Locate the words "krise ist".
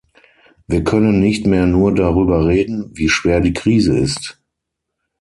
3.53-4.39